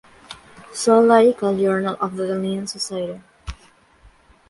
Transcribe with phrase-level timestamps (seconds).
[0.73, 3.21] Zoological Journal of the Linnean Society.